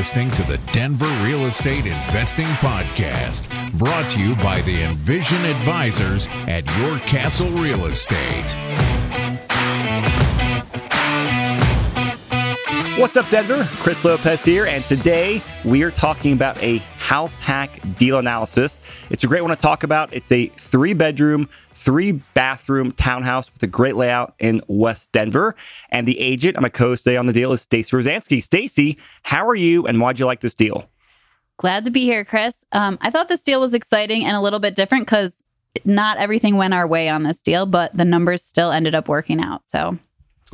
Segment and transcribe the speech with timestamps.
[0.00, 6.26] listening to the Denver Real Estate Investing Podcast, brought to you by the Envision Advisors
[6.48, 8.50] at Your Castle Real Estate.
[12.98, 13.68] What's up, Denver?
[13.72, 18.78] Chris Lopez here, and today we are talking about a house hack deal analysis.
[19.10, 20.14] It's a great one to talk about.
[20.14, 21.46] It's a three bedroom,
[21.80, 25.56] three bathroom townhouse with a great layout in West Denver.
[25.90, 28.42] And the agent, I'm a co today on the deal, is Stacy Rosansky.
[28.42, 30.88] Stacy, how are you, and why'd you like this deal?
[31.56, 32.54] Glad to be here, Chris.
[32.72, 35.42] Um, I thought this deal was exciting and a little bit different because
[35.84, 39.40] not everything went our way on this deal, but the numbers still ended up working
[39.40, 39.62] out.
[39.66, 39.98] So,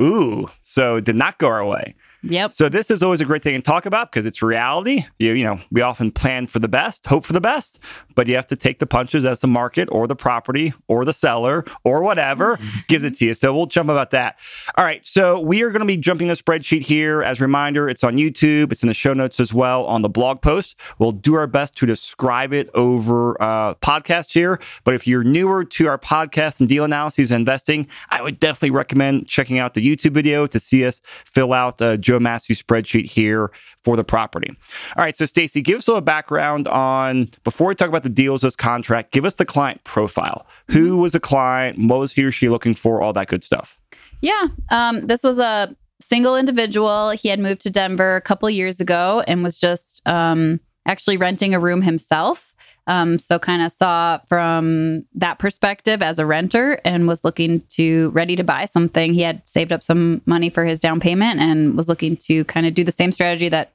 [0.01, 1.95] ooh, so did not go our way.
[2.31, 2.53] Yep.
[2.53, 5.05] So this is always a great thing to talk about because it's reality.
[5.19, 7.79] You, you know, we often plan for the best, hope for the best,
[8.15, 11.13] but you have to take the punches as the market or the property or the
[11.13, 12.59] seller or whatever
[12.89, 13.35] gives it to you.
[13.35, 14.39] So we'll jump about that.
[14.77, 15.05] All right.
[15.07, 17.23] So we are going to be jumping a spreadsheet here.
[17.23, 18.73] As a reminder, it's on YouTube.
[18.73, 20.77] It's in the show notes as well on the blog post.
[20.99, 24.61] We'll do our best to describe it over uh, podcast here.
[24.85, 28.71] But if you're newer to our podcast and deal analyses and investing, I would definitely
[28.71, 33.11] recommend checking out the YouTube video to see us fill out uh, Joe Massey spreadsheet
[33.11, 33.51] here
[33.83, 34.57] for the property.
[34.97, 38.09] All right, so Stacy, give us a little background on before we talk about the
[38.09, 39.13] deals, this contract.
[39.13, 40.47] Give us the client profile.
[40.71, 41.01] Who mm-hmm.
[41.01, 41.79] was the client?
[41.79, 43.01] What was he or she looking for?
[43.01, 43.79] All that good stuff.
[44.21, 47.11] Yeah, um, this was a single individual.
[47.11, 51.55] He had moved to Denver a couple years ago and was just um, actually renting
[51.55, 52.55] a room himself.
[52.89, 58.11] Um, so kind of saw from that perspective as a renter and was looking to
[58.11, 59.13] ready to buy something.
[59.13, 62.65] He had saved up some money for his down payment and was looking to kind
[62.65, 63.73] of do the same strategy that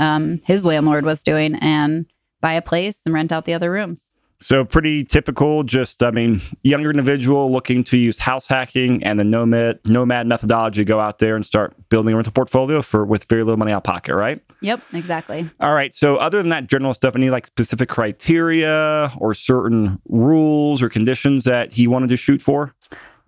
[0.00, 2.06] um, his landlord was doing and
[2.40, 4.12] buy a place and rent out the other rooms.
[4.42, 9.24] So pretty typical, just I mean, younger individual looking to use house hacking and the
[9.24, 13.42] nomad nomad methodology, go out there and start building a rental portfolio for with very
[13.42, 14.42] little money out of pocket, right?
[14.62, 15.48] Yep, exactly.
[15.60, 15.94] All right.
[15.94, 21.44] So other than that general stuff, any like specific criteria or certain rules or conditions
[21.44, 22.74] that he wanted to shoot for?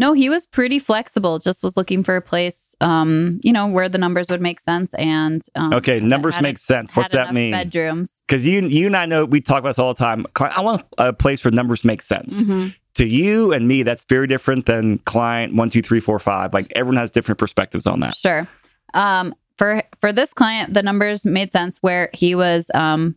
[0.03, 1.39] No, he was pretty flexible.
[1.39, 4.95] Just was looking for a place, um, you know, where the numbers would make sense.
[4.95, 6.97] And um, okay, numbers make a, sense.
[6.97, 7.53] What's that mean?
[7.53, 8.13] Bedrooms.
[8.27, 10.27] Because you, you and I know we talk about this all the time.
[10.41, 12.43] I want a place where numbers make sense.
[12.43, 12.71] Mm-hmm.
[12.95, 16.53] To you and me, that's very different than client one, two, three, four, five.
[16.53, 18.17] Like everyone has different perspectives on that.
[18.17, 18.49] Sure.
[18.95, 23.15] Um, for for this client, the numbers made sense where he was um,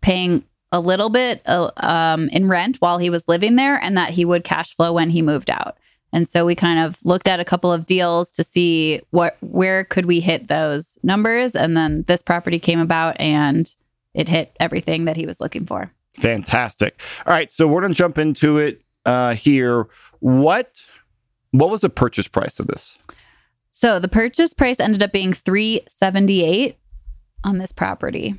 [0.00, 0.42] paying
[0.72, 4.24] a little bit uh, um, in rent while he was living there, and that he
[4.24, 5.78] would cash flow when he moved out.
[6.12, 9.84] And so we kind of looked at a couple of deals to see what where
[9.84, 13.74] could we hit those numbers and then this property came about and
[14.14, 15.92] it hit everything that he was looking for.
[16.14, 17.00] Fantastic.
[17.26, 19.86] All right, so we're going to jump into it uh, here.
[20.20, 20.84] What
[21.50, 22.98] what was the purchase price of this?
[23.70, 26.76] So the purchase price ended up being 378
[27.44, 28.34] on this property.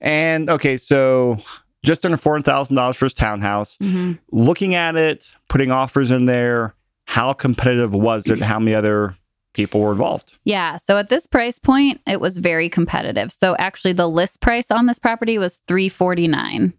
[0.00, 1.38] And okay, so
[1.84, 3.76] just under $400,000 for his townhouse.
[3.78, 4.14] Mm-hmm.
[4.32, 6.74] Looking at it, putting offers in there,
[7.12, 8.40] how competitive was it?
[8.40, 9.14] How many other
[9.52, 10.38] people were involved?
[10.44, 10.78] Yeah.
[10.78, 13.34] So at this price point, it was very competitive.
[13.34, 16.72] So actually the list price on this property was 349.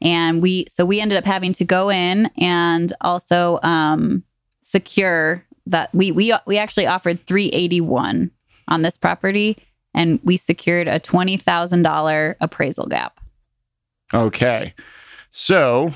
[0.00, 4.24] And we so we ended up having to go in and also um
[4.62, 8.30] secure that we we we actually offered 381
[8.68, 9.58] on this property
[9.92, 13.20] and we secured a $20,000 appraisal gap.
[14.14, 14.72] Okay.
[15.30, 15.92] So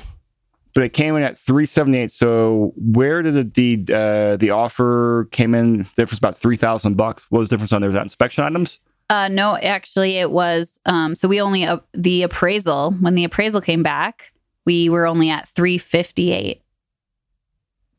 [0.73, 5.53] but it came in at 378 so where did the the, uh, the offer came
[5.55, 5.83] in?
[5.95, 7.25] Difference about 3000 bucks.
[7.29, 7.89] What was the difference on there?
[7.89, 8.79] Was that inspection items?
[9.09, 13.59] Uh no actually it was um so we only uh, the appraisal when the appraisal
[13.59, 14.31] came back
[14.65, 16.61] we were only at 358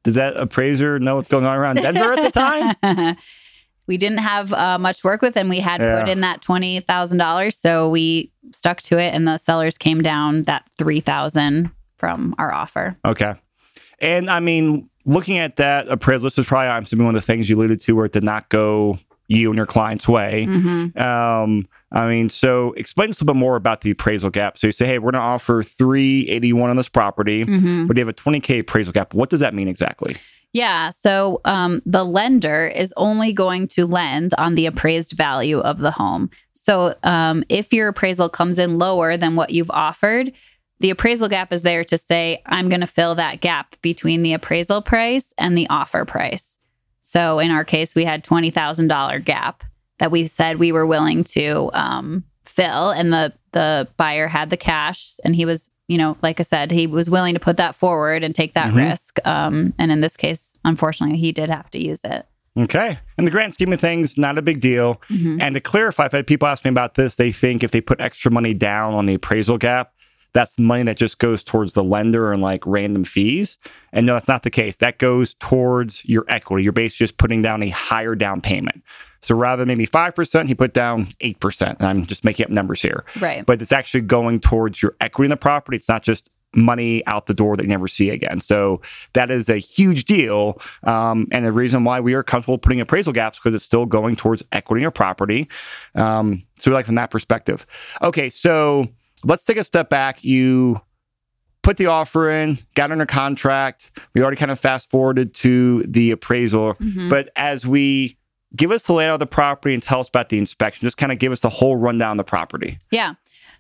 [0.05, 3.17] does that appraiser know what's going on around denver at the time?
[3.87, 6.01] We didn't have uh, much work with and we had yeah.
[6.01, 10.65] put in that $20000 so we stuck to it and the sellers came down that
[10.79, 11.71] 3000
[12.03, 12.97] from our offer.
[13.05, 13.35] Okay.
[14.01, 17.25] And I mean, looking at that appraisal, this is probably, I'm assuming, one of the
[17.25, 20.47] things you alluded to where it did not go you and your client's way.
[20.49, 21.01] Mm-hmm.
[21.01, 24.59] Um, I mean, so explain us a little bit more about the appraisal gap.
[24.59, 27.87] So you say, hey, we're going to offer 381 on this property, mm-hmm.
[27.87, 29.15] but you have a 20K appraisal gap.
[29.15, 30.17] What does that mean exactly?
[30.53, 30.91] Yeah.
[30.91, 35.93] So um, the lender is only going to lend on the appraised value of the
[35.93, 36.31] home.
[36.53, 40.33] So um, if your appraisal comes in lower than what you've offered,
[40.83, 44.33] the appraisal gap is there to say, I'm going to fill that gap between the
[44.33, 46.59] appraisal price and the offer price.
[47.03, 49.63] So in our case, we had $20,000 gap
[49.99, 52.91] that we said we were willing to um, fill.
[52.91, 56.73] And the, the buyer had the cash and he was, you know, like I said,
[56.73, 58.79] he was willing to put that forward and take that mm-hmm.
[58.79, 59.25] risk.
[59.25, 62.27] Um, and in this case, unfortunately, he did have to use it.
[62.59, 62.99] Okay.
[63.17, 65.01] In the grand scheme of things, not a big deal.
[65.11, 65.41] Mhm.
[65.41, 67.17] And to clarify, I've had people ask me about this.
[67.17, 69.92] They think if they put extra money down on the appraisal gap,
[70.33, 73.59] that's money that just goes towards the lender and like random fees.
[73.93, 74.77] And no, that's not the case.
[74.79, 76.65] That goes towards your equity.
[76.65, 78.83] You're basically just putting down a higher down payment.
[79.21, 81.77] So rather than maybe 5%, he put down 8%.
[81.79, 83.05] And I'm just making up numbers here.
[83.21, 83.47] Right.
[83.47, 85.77] But it's actually going towards your equity in the property.
[85.77, 88.41] It's not just money out the door that you never see again.
[88.41, 88.81] So
[89.15, 90.61] that is a huge deal.
[90.83, 94.17] Um, and the reason why we are comfortable putting appraisal gaps because it's still going
[94.17, 95.49] towards equity in your property.
[95.95, 97.65] Um, so we like from that perspective.
[98.03, 98.89] Okay, so
[99.25, 100.25] let's take a step back.
[100.25, 100.81] You
[101.63, 103.91] put the offer in, got under contract.
[104.15, 106.75] We already kind of fast forwarded to the appraisal.
[106.75, 107.09] Mhm.
[107.09, 108.17] But as we
[108.55, 111.13] give us the layout of the property and tell us about the inspection, just kind
[111.13, 112.79] of give us the whole rundown of the property.
[112.91, 113.15] Yeah.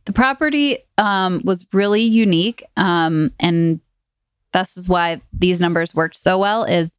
[0.04, 2.64] The property um, was really unique.
[2.76, 3.80] Um, and
[4.52, 6.98] this is why these numbers worked so well is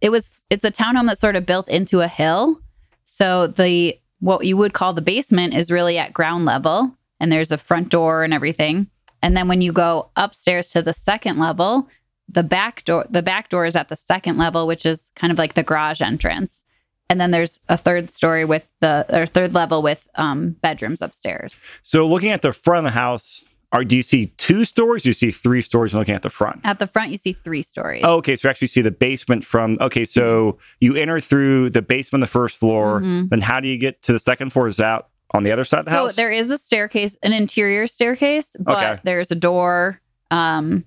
[0.00, 2.60] it was it's a townhome that's sort of built into a hill.
[3.04, 7.52] So the what you would call the basement is really at ground level and there's
[7.52, 8.88] a front door and everything.
[9.22, 11.88] And then when you go upstairs to the second level,
[12.28, 15.38] the back door the back door is at the second level, which is kind of
[15.38, 16.62] like the garage entrance.
[17.08, 21.60] And then there's a third story with the or third level with um, bedrooms upstairs.
[21.82, 25.02] So looking at the front of the house, are do you see two stories?
[25.04, 26.60] Do you see three stories looking at the front?
[26.64, 28.02] At the front, you see three stories.
[28.04, 29.78] Oh, okay, so you actually see the basement from.
[29.80, 33.00] Okay, so you enter through the basement, the first floor.
[33.00, 33.28] Mhm.
[33.30, 34.66] Then how do you get to the second floor?
[34.68, 36.10] Is that on the other side of the So house?
[36.10, 39.00] So there is a staircase, an interior staircase, but Okay.
[39.04, 40.00] there's a door
[40.30, 40.84] um,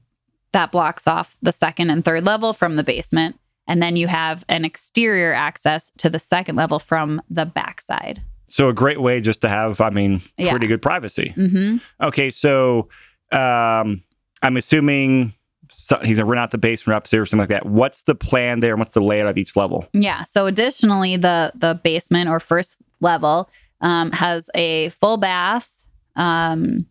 [0.51, 3.38] that blocks off the second and third level from the basement.
[3.68, 8.21] And then you have an exterior access to the second level from the backside.
[8.47, 10.50] so a great way just to have, I mean, Yeah.
[10.50, 11.30] pretty good privacy.
[11.36, 12.89] hmm Okay, so
[13.31, 14.03] um,
[14.41, 15.33] I'm assuming
[15.71, 17.65] so he's gonna rent out the basement or upstairs or something like that.
[17.68, 18.71] What's the plan there?
[18.71, 19.88] and What's the layout of each level?
[19.94, 20.24] Yeah.
[20.24, 23.50] So additionally, the the basement or first level
[23.81, 26.86] um, has a full bath, um,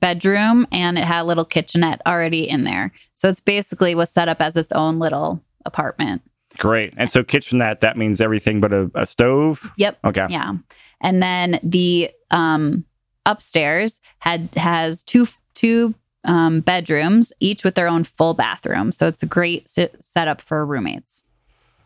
[0.00, 2.92] bedroom, and it had a little kitchenette already in there.
[3.14, 6.22] So it's basically was set up as its own little apartment.
[6.58, 6.94] Great.
[6.96, 9.70] And so kitchenette, that means everything but a, a stove.
[9.76, 9.98] Yep.
[10.04, 10.26] Okay.
[10.30, 10.54] Yeah.
[11.00, 12.84] And then the um
[13.26, 15.94] upstairs had has two two
[16.24, 18.90] um bedrooms, each with their own full bathroom.
[18.92, 21.24] So it's a great sit, setup for roommates.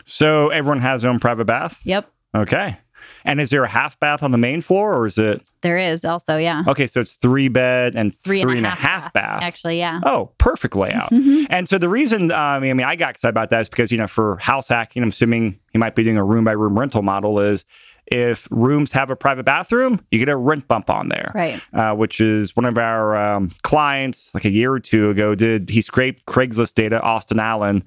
[0.04, 1.80] So everyone has their own private bath.
[1.84, 2.10] Yep.
[2.34, 2.78] Okay.
[3.24, 6.04] And is there a half bath on the main floor or is it There is
[6.04, 6.62] also, yeah.
[6.68, 6.86] okay?
[6.86, 9.42] So it's three bed and Three three and a and a half half bath.
[9.42, 10.00] Actually, yeah.
[10.04, 11.10] Oh, perfect layout.
[11.10, 11.46] Mhm.
[11.50, 13.98] And so the reason, uh, I mean, I got excited about that is because you
[13.98, 17.02] know, for house hacking, I'm assuming you might be doing a room by room rental
[17.02, 17.40] model.
[17.40, 17.64] Is
[18.06, 21.62] if rooms have a private bathroom, you get a rent bump on there, Right.
[21.72, 25.70] uh, which is one of our um, clients, like a year or two ago, did
[25.70, 27.82] he scraped Craigslist data, Austin Allen,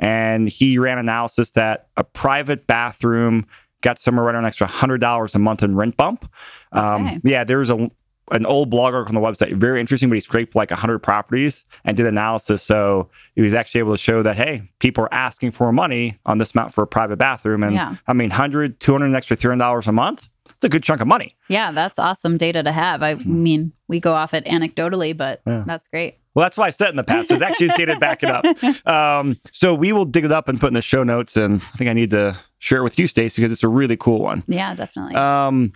[0.00, 3.46] and he ran analysis that a private bathroom
[3.82, 6.30] got somewhere right around an extra hundred dollars a month in rent bump.
[6.72, 7.20] Um, Okay.
[7.24, 7.90] Yeah, there's a
[8.32, 11.96] an old blogger on the website, very interesting, but he scraped like 100 properties and
[11.96, 12.62] did analysis.
[12.62, 16.38] So he was actually able to show that, hey, people are asking for money on
[16.38, 17.64] this amount for a private bathroom.
[17.64, 17.96] And Yeah.
[18.06, 20.28] I mean, 100, 200, an extra $300 a month.
[20.46, 21.34] It's a good chunk of money.
[21.48, 23.02] Yeah, that's awesome data to have.
[23.02, 25.64] I mean, we go off it anecdotally, but Yeah.
[25.66, 26.18] that's great.
[26.34, 27.28] Well, that's why I said in the past.
[27.28, 28.44] There's actually data to back it up.
[28.86, 31.36] Um, so we will dig it up and put in the show notes.
[31.36, 33.96] And I think I need to share it with you, Stacey, because it's a really
[33.96, 34.42] cool one.
[34.46, 35.14] Yeah, definitely.
[35.16, 35.72] Um,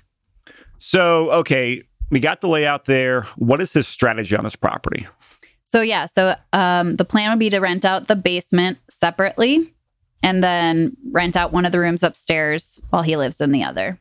[0.78, 3.23] so, okay, we got the layout there.
[3.37, 5.06] What is his strategy on this property?
[5.64, 9.75] So yeah, so um, the plan would be to rent out the basement separately,
[10.23, 13.99] and then rent out one of the rooms upstairs while he lives in the other.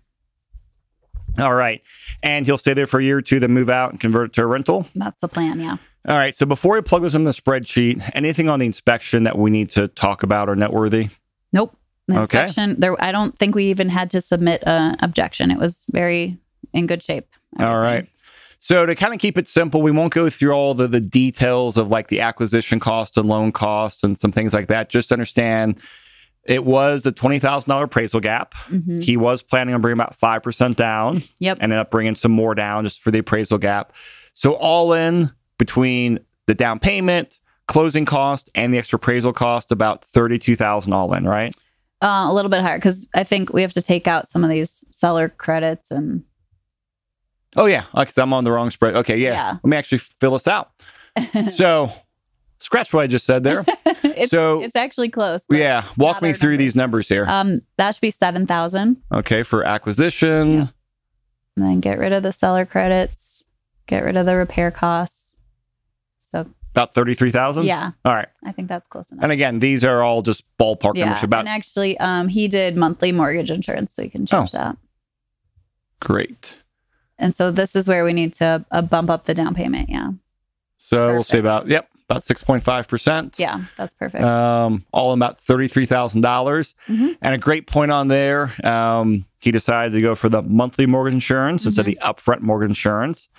[1.40, 1.82] All right.
[2.22, 4.34] And he'll stay there for a year or two, then move out and convert it
[4.34, 4.88] to a rental.
[4.96, 5.60] That's the plan.
[5.60, 5.78] Yeah.
[6.08, 6.36] All right.
[6.36, 9.70] So before we plug this in the spreadsheet, anything on the inspection that we need
[9.72, 11.10] to talk about or noteworthy?
[11.54, 11.78] Nope.
[12.08, 12.22] The Okay.
[12.42, 12.80] inspection.
[12.80, 13.02] There.
[13.02, 15.50] I don't think we even had to submit a objection.
[15.52, 16.38] It was very
[16.74, 17.28] in good shape.
[17.58, 17.82] All everything.
[17.84, 18.08] right.
[18.60, 21.78] So to kind of keep it simple, we won't go through all the, the details
[21.78, 24.90] of like the acquisition cost and loan costs and some things like that.
[24.90, 25.80] Just understand
[26.46, 28.54] it was the $20,000 appraisal gap.
[28.70, 29.02] Mhm.
[29.04, 31.24] He was planning on bringing about 5% down.
[31.40, 31.60] Yep.
[31.62, 33.94] ended up bringing some more down just for the appraisal gap.
[34.34, 35.32] So all in
[35.66, 41.14] between the down payment, closing cost, and the extra appraisal cost, about thirty-two thousand all
[41.14, 41.56] in, right?
[42.02, 44.50] Uh, a little bit higher because I think we have to take out some of
[44.50, 46.24] these seller credits and
[47.56, 48.96] Oh yeah, because I'm on the wrong spread.
[48.98, 49.32] Okay, yeah.
[49.32, 49.52] Yeah.
[49.64, 50.72] Let me actually fill this out.
[51.50, 51.92] so,
[52.58, 53.64] scratch what I just said there.
[53.86, 55.46] it's, So- it's actually close.
[55.50, 57.26] yeah, walk me through these numbers here.
[57.26, 58.98] Um, that should be seven thousand.
[59.14, 60.54] okay, for acquisition.
[60.54, 60.68] Yeah.
[61.56, 63.46] And then get rid of the seller credits,
[63.86, 65.33] get rid of the repair costs.
[66.34, 67.66] So About 33,000?
[67.66, 68.28] Yeah, All right.
[68.44, 69.24] I think that's close enough.
[69.24, 72.76] And again, these are all just ballpark yeah, numbers about and actually, um, he did
[72.76, 74.58] monthly mortgage insurance, so you can change Oh.
[74.58, 74.78] that.
[76.00, 76.58] great.
[77.20, 79.90] And so this is where we need to uh, bump up the down payment.
[79.90, 80.12] Yeah,
[80.78, 83.40] So we'll say about, yep, about 6.5%.
[83.40, 84.24] yeah, that's perfect.
[84.24, 86.22] Um, all in about $33,000.
[86.22, 87.18] dollars Mhm.
[87.22, 91.14] And a great point on there, um, he decided to go for the monthly mortgage
[91.14, 93.30] insurance instead of the upfront mortgage insurance.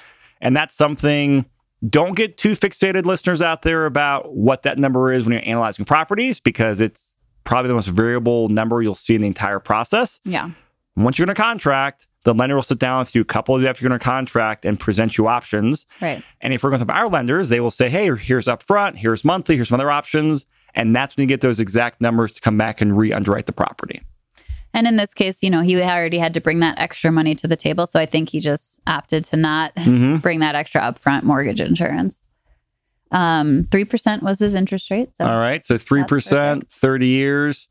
[0.40, 1.44] And that's something,
[1.88, 5.84] don't get too fixated, listeners out there, about what that number is when you're analyzing
[5.84, 10.20] properties because it's probably the most variable number you'll see in the entire process.
[10.24, 10.50] yeah,
[10.96, 13.60] Once you're in a contract, the lender will sit down with you a couple of
[13.60, 15.84] days after you're in a contract and present you options.
[16.00, 16.22] right.
[16.40, 19.56] And if we're going with our lenders, they will say, hey, here's upfront, here's monthly,
[19.56, 20.46] here's some other options.
[20.74, 23.52] And that's when you get those exact numbers to come back and re underwrite the
[23.52, 24.00] property.
[24.74, 27.46] And in this case, you know, he already had to bring that extra money to
[27.46, 30.20] the table, so I think he just opted to not Mhm.
[30.20, 32.26] bring that extra upfront mortgage insurance.
[33.12, 35.10] Um, three percent was his interest rate.
[35.16, 35.64] So All right.
[35.64, 37.68] So 3%, 30 years.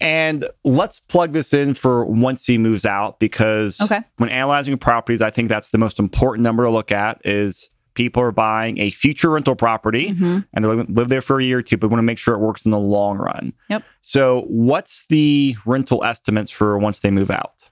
[0.00, 4.00] And let's plug this in for once he moves out because Okay.
[4.16, 8.22] when analyzing properties, I think that's the most important number to look at is people
[8.22, 10.44] are buying a future rental property Mhm.
[10.52, 12.34] and they live, live there for a year or two, but want to make sure
[12.34, 13.52] it works in the long run.
[13.70, 13.82] Yep.
[14.02, 17.68] So what's the rental estimates for once they move out?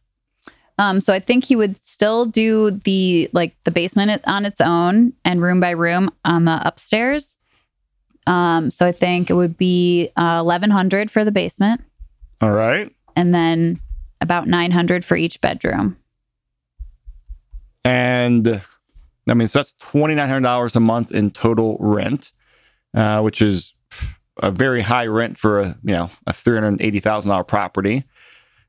[0.78, 5.12] Um, so I think he would still do the like the basement on its own
[5.24, 7.36] and room by room on the upstairs.
[8.26, 11.82] Um, so I think it would be uh, eleven hundred for the basement,
[12.40, 12.90] All right.
[13.16, 13.80] and then
[14.20, 15.96] about nine hundred for each bedroom.
[17.84, 18.62] And
[19.28, 22.32] I mean, so that's $2,900 a month in total rent,
[22.94, 23.74] uh, which is
[24.38, 28.04] a very high rent for a, you know, a $380,000 property.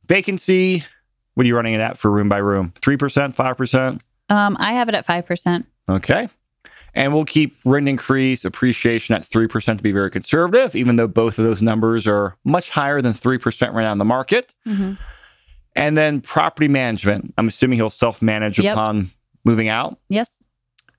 [0.06, 0.84] Vacancy,
[1.34, 2.74] what are you running it at for room by room?
[2.82, 4.02] 3%, 5%?
[4.30, 5.66] Um, I have it at five percent.
[5.90, 6.30] Okay.
[6.96, 11.40] And we'll keep rent increase appreciation at 3% to be very conservative, even though both
[11.40, 14.54] of those numbers are much higher than 3% right now in the market.
[15.76, 17.34] And then property management.
[17.38, 18.74] I'm assuming he'll self manage Yep.
[18.74, 19.12] upon
[19.44, 19.98] moving out.
[20.08, 20.38] Yes.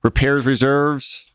[0.05, 1.31] Repairs reserves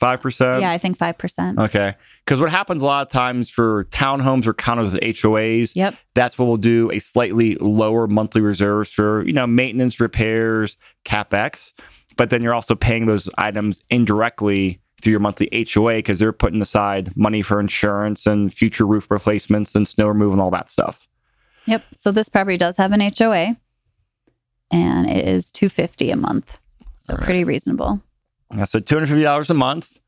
[0.00, 1.58] 5% yeah, I think five percent.
[1.60, 5.94] okay because what happens a lot of times for townhomes or condos with hoas Yep.
[6.14, 11.72] that's what we'll do a slightly lower monthly reserves for you know maintenance repairs capex
[12.16, 16.60] but then you're also paying those items indirectly through your monthly hoa because they're putting
[16.62, 21.08] aside money for insurance and future roof replacements and snow removal and all that stuff
[21.66, 21.84] Yep.
[21.94, 23.56] So this property does have an HOA,
[24.72, 26.58] and it is two fifty a month.
[27.02, 27.22] So right.
[27.24, 28.00] pretty reasonable.
[28.66, 29.98] so $250 a month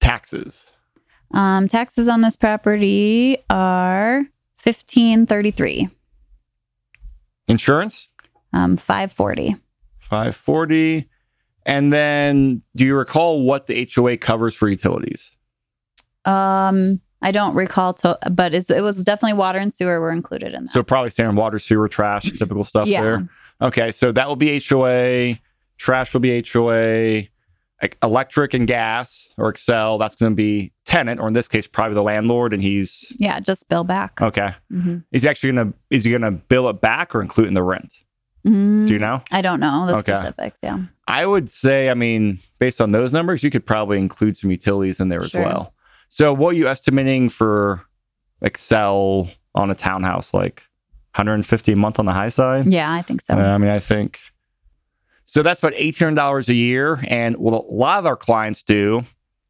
[0.00, 0.66] taxes
[1.32, 4.24] Um, taxes on this property are
[4.56, 5.88] fifteen thirty three,
[7.48, 8.08] insurance
[8.52, 9.56] um, five forty.
[10.00, 11.08] 540.
[11.66, 15.32] And then do you recall what the HOA covers for utilities?
[16.26, 20.64] Um, I don't recall, to, but it was definitely water and sewer were included in
[20.66, 20.70] that.
[20.70, 23.02] So probably standard water, sewer, trash, typical stuff Yeah.
[23.02, 23.28] there.
[23.62, 25.38] Okay, so that will be HOA.
[25.78, 27.28] Trash will be HOA.
[28.02, 31.94] Electric and gas or Xcel, that's going to be tenant, or in this case, probably
[31.94, 34.22] the landlord, and he's yeah, just bill back.
[34.22, 34.54] okay.
[34.70, 37.48] hmm Is he actually going to is he going to bill it back or include
[37.48, 37.92] in the rent?
[38.42, 39.22] Do you know?
[39.32, 40.14] I don't know the Okay.
[40.14, 40.60] specifics.
[40.62, 40.78] Yeah.
[41.08, 44.98] I would say, I mean, based on those numbers, you could probably include some utilities
[45.00, 45.40] in there Sure.
[45.42, 45.74] as well.
[46.08, 47.82] So, what are you estimating for
[48.42, 50.32] Xcel on a townhouse?
[50.32, 50.62] Like
[51.16, 52.66] 150 a month on the high side?
[52.66, 53.34] Yeah, I think so.
[53.34, 54.20] Uh, I mean, I think
[55.24, 55.42] so.
[55.42, 57.04] That's about $1,800 a year.
[57.08, 59.04] And what a lot of our clients do,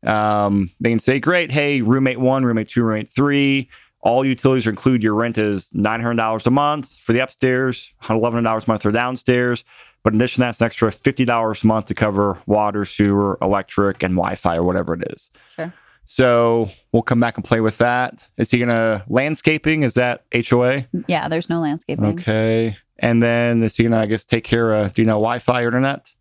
[0.05, 3.69] um, they can say, great, hey, roommate one, roommate two, roommate three,
[4.05, 8.83] all utilities include your rent is $900 a month for the upstairs, $1,100 a month
[8.83, 9.65] for downstairs.
[10.03, 13.39] But in addition to that, it's an extra $50 a month to cover water, sewer,
[13.41, 15.31] electric, and Wi Fi or whatever it is.
[15.57, 15.73] Sure.
[16.05, 18.23] So we'll come back and play with that.
[18.37, 19.83] Is he going to landscaping?
[19.83, 20.87] Is that HOA?
[21.09, 22.05] Yeah, there's no landscaping.
[22.05, 22.77] Okay.
[22.99, 25.67] And then is he gonna, I guess, take care of do you know Wi-Fi or
[25.67, 26.13] internet?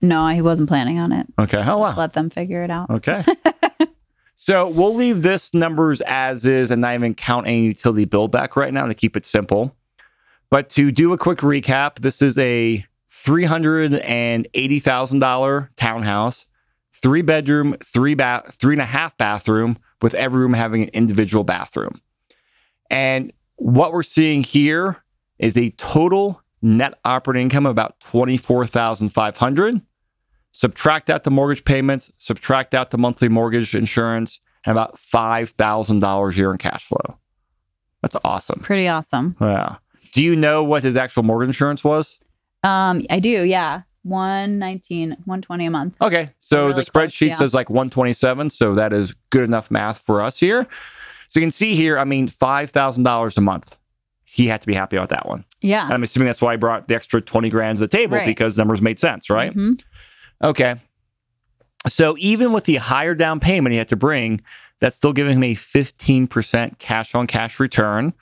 [0.00, 1.26] No, he wasn't planning on it.
[1.38, 1.62] Okay.
[1.64, 2.90] Oh Just let them figure it out.
[2.90, 3.24] Okay.
[4.36, 8.56] so we'll leave this numbers as is and not even count any utility bill back
[8.56, 9.76] right now to keep it simple.
[10.50, 15.70] But to do a quick recap, this is a three hundred and eighty thousand dollar
[15.76, 16.46] townhouse,
[16.92, 21.44] three bedroom, three bath, three and a half bathroom, with every room having an individual
[21.44, 22.00] bathroom.
[22.90, 25.01] And what we're seeing here
[25.42, 29.82] is a total net operating income of about twenty four thousand five hundred.
[30.52, 36.00] Subtract out the mortgage payments, subtract out the monthly mortgage insurance, and about five thousand
[36.00, 37.18] dollars a year in cash flow.
[38.00, 38.60] That's awesome.
[38.60, 39.36] Pretty awesome.
[39.40, 39.76] Yeah.
[40.12, 42.20] Do you know what his actual mortgage insurance was?
[42.62, 43.44] Um, I do.
[43.44, 43.82] Yeah.
[44.04, 45.94] 119, 120 a month.
[46.02, 46.30] Okay.
[46.40, 47.34] So Really the spreadsheet close, yeah.
[47.36, 48.50] says like 127.
[48.50, 50.66] So that is good enough math for us here.
[51.28, 53.78] So you can see here, I mean, $5,000 a month.
[54.34, 55.44] He had to be happy about that one.
[55.60, 55.84] Yeah.
[55.84, 58.24] And I'm assuming that's why I brought the extra 20 grand to the table Right.
[58.26, 59.54] because numbers made sense, right?
[59.54, 59.78] Mhm.
[60.42, 60.76] Okay.
[61.86, 64.40] So even with the higher down payment he had to bring,
[64.80, 68.14] that's still giving him a 15% cash on cash return.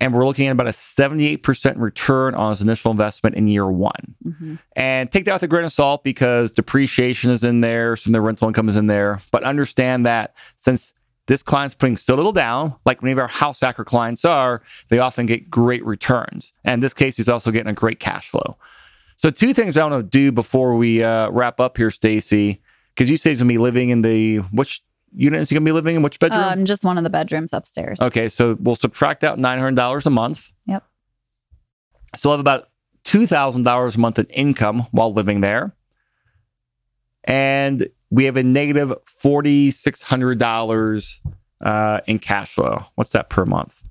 [0.00, 4.14] And we're looking at about a 78% return on his initial investment in year one.
[4.26, 4.58] Mhm.
[4.74, 8.14] And take that with a grain of salt because depreciation is in there, some of
[8.14, 9.20] the rental income is in there.
[9.30, 10.94] But understand that since
[11.28, 14.98] this client's putting so little down, like many of our house hacker clients are, they
[14.98, 16.52] often get great returns.
[16.64, 18.56] And in this case, he's also getting a great cash flow.
[19.16, 22.62] So, two things I want to do before we uh, wrap up here, Stacy,
[22.94, 24.82] because you say he's gonna be living in the which
[25.14, 26.02] unit is he gonna be living in?
[26.02, 26.40] Which bedroom?
[26.40, 28.00] Um, just one of the bedrooms upstairs.
[28.00, 30.50] Okay, so we'll subtract out nine hundred dollars a month.
[30.66, 30.84] Yep.
[32.16, 32.70] So I'll have about
[33.04, 35.74] two thousand dollars a month in income while living there,
[37.24, 41.20] and we have a negative negative forty six hundred dollars
[41.60, 42.84] uh, in cash flow.
[42.94, 43.82] What's that per month?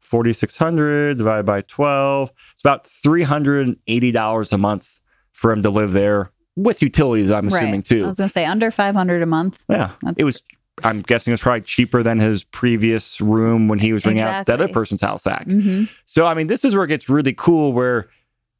[0.00, 2.32] Forty six hundred divided by twelve.
[2.52, 5.00] It's about three hundred and eighty dollars a month
[5.32, 7.30] for him to live there with utilities.
[7.30, 7.84] I'm assuming right.
[7.84, 8.04] too.
[8.04, 9.64] I was gonna say under 500 a month.
[9.68, 10.42] Yeah, That's it was.
[10.82, 14.46] I'm guessing it was probably cheaper than his previous room when he was renting out
[14.46, 15.46] the other person's house hack.
[15.46, 18.08] hmm So I mean, this is where it gets really cool, where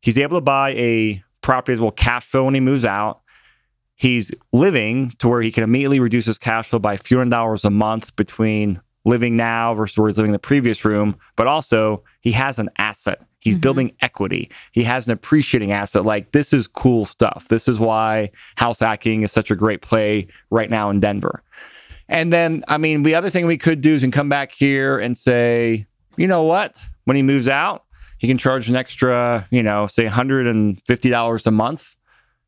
[0.01, 3.23] he's able to buy a property as well cash flow when he moves out.
[3.97, 7.31] He's living to where he can immediately reduce his cash flow by a few hundred
[7.31, 11.17] dollars a month between living now versus where he's living in the previous room.
[11.37, 13.21] But also, he has an asset.
[13.39, 13.61] He's Mhm.
[13.61, 14.51] building equity.
[14.73, 16.05] He has an appreciating asset.
[16.05, 17.47] Like this is cool stuff.
[17.49, 21.43] This is why house hacking is such a great play right now in Denver.
[22.09, 24.53] And then, I mean, the other thing we could do is we can come back
[24.53, 25.87] here and say,
[26.17, 26.75] you know what?
[27.05, 27.85] When he moves out,
[28.19, 31.97] he can charge an extra, you know, say $150 a month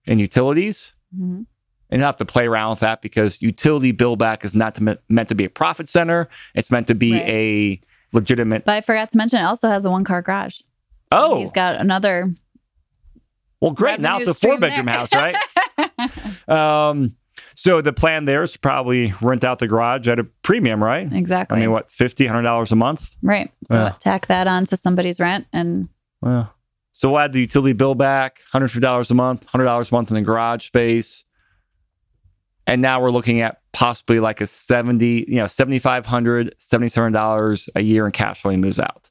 [0.06, 0.94] in utilities.
[1.16, 1.42] Hmm
[1.90, 4.98] And he'll have to play around with that because utility bill back is not to,
[5.08, 6.28] meant to be a profit center.
[6.54, 7.28] It's meant to be Right.
[7.28, 7.80] a
[8.12, 8.64] legitimate.
[8.64, 10.58] But I forgot to mention, it also has a one car garage.
[10.58, 10.64] So
[11.12, 11.38] Oh.
[11.38, 12.32] he's got another.
[13.60, 14.00] Well, great.
[14.00, 15.36] Now it's a four bedroom house, right?
[16.48, 17.16] um,
[17.54, 21.10] so the plan there is to probably rent out the garage at a premium, right?
[21.12, 21.56] exactly.
[21.56, 23.16] I mean, what, $50, $100 a month?
[23.22, 23.50] right.
[23.70, 25.88] So tack that on to somebody's rent, and
[26.20, 26.52] Well,
[26.98, 30.22] so we'll add the utility bill back, $150 a month, $100 a month in the
[30.22, 31.26] garage space.
[32.66, 38.06] And now we're looking at possibly like a 70, you know, $7,500, $77 a year
[38.06, 39.10] in cash when he moves out.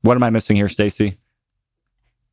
[0.00, 1.18] What am I missing here, Stacy?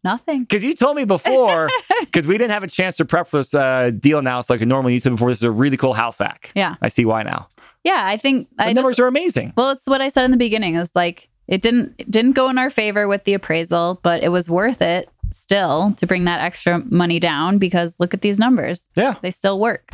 [0.04, 0.42] nothing.
[0.44, 3.54] Because you told me before, because we didn't have a chance to prep for this
[3.54, 4.40] uh, deal now.
[4.40, 5.30] It's like a normal you said before.
[5.30, 6.52] This is a really cool house hack.
[6.56, 6.76] Yeah.
[6.82, 7.50] I see why now.
[7.84, 9.54] Yeah, I think The I numbers just, are amazing.
[9.58, 10.76] well, it's what I said in the beginning.
[10.76, 14.30] It's like it didn't it didn't go in our favor with the appraisal, but it
[14.30, 18.90] was worth it still to bring that extra money down because look at these numbers.
[18.96, 19.16] Yeah.
[19.22, 19.92] They still work.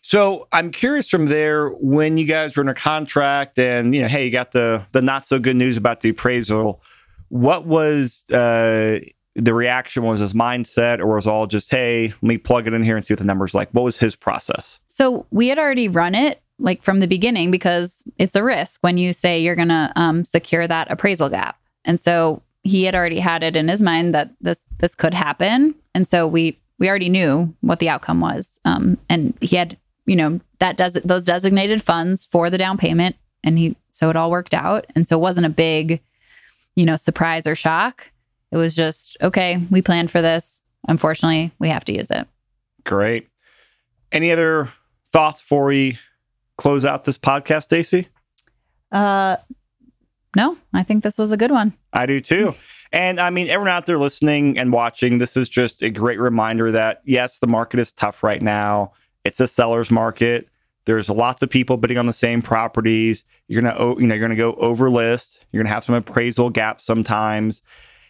[0.00, 4.24] So I'm curious from there when you guys were under contract and you know, hey,
[4.24, 6.80] you got the the not so good news about the appraisal.
[7.28, 9.00] What was uh,
[9.34, 10.04] the reaction?
[10.04, 13.04] Was his mindset, or was all just hey, let me plug it in here and
[13.04, 13.68] see what the numbers like?
[13.72, 14.78] What was his process?
[14.86, 18.96] So we had already run it like from the beginning because it's a risk when
[18.96, 21.58] you say you're going to um, secure that appraisal gap.
[21.84, 25.74] And so he had already had it in his mind that this this could happen,
[25.94, 28.60] and so we we already knew what the outcome was.
[28.64, 33.16] Um, and he had you know that does those designated funds for the down payment,
[33.44, 36.00] and he so it all worked out, and so it wasn't a big
[36.74, 38.10] you know surprise or shock.
[38.50, 39.58] It was just okay.
[39.70, 40.62] We planned for this.
[40.88, 42.26] Unfortunately, we have to use it.
[42.84, 43.28] Great.
[44.12, 44.72] Any other
[45.12, 45.98] thoughts before we
[46.56, 48.08] close out this podcast, Stacy?
[48.92, 49.36] Uh,
[50.36, 51.74] no, I think this was a good one.
[51.92, 52.54] I do too.
[52.92, 56.70] And I mean, everyone out there listening and watching, this is just a great reminder
[56.70, 58.92] that yes, the market is tough right now.
[59.24, 60.48] It's a seller's market.
[60.84, 63.24] There's lots of people bidding on the same properties.
[63.48, 65.44] You're gonna, you know, you're gonna go over list.
[65.50, 67.60] You're gonna have some appraisal gaps sometimes.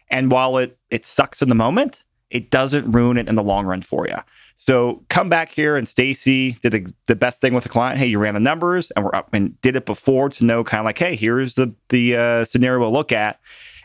[0.09, 3.65] And while it it sucks in the moment, it doesn't ruin it in the long
[3.65, 4.19] run for you.
[4.57, 7.99] So come back here and Stacy did the, the best thing with the client.
[7.99, 10.81] Hey, you ran the numbers and we're up and did it before to know kind
[10.81, 13.39] of like, hey, here's the the uh, scenario we'll look at.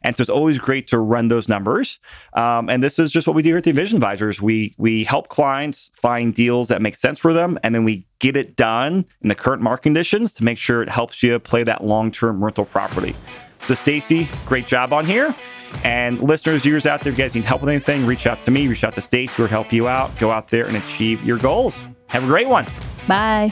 [0.03, 1.99] And so it's always great to run those numbers.
[2.33, 4.41] Um, and this is just what we do here at the Envision Advisors.
[4.41, 8.35] We we help clients find deals that make sense for them, and then we get
[8.35, 11.83] it done in the current market conditions to make sure it helps you play that
[11.83, 13.15] long term rental property.
[13.63, 15.35] So Stacy, great job on here.
[15.83, 18.51] And listeners, viewers out there, if you guys need help with anything, reach out to
[18.51, 20.17] me, reach out to Stacy, we'll help you out.
[20.19, 21.83] Go out there and achieve your goals.
[22.07, 22.67] Have a great one.
[23.07, 23.51] Bye.